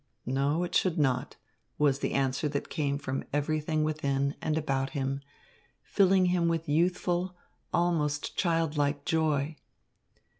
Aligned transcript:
"No, 0.25 0.63
it 0.63 0.73
should 0.73 0.97
not," 0.97 1.35
was 1.77 1.99
the 1.99 2.13
answer 2.13 2.49
that 2.49 2.69
came 2.71 2.97
from 2.97 3.23
everything 3.31 3.83
within 3.83 4.33
and 4.41 4.57
about 4.57 4.89
him, 4.97 5.21
filling 5.83 6.25
him 6.25 6.47
with 6.47 6.67
youthful, 6.67 7.35
almost 7.71 8.35
childlike 8.35 9.05
joy. 9.05 9.57